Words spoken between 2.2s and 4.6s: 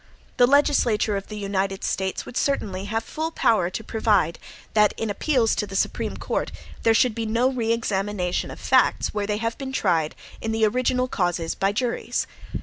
would certainly have full power to provide,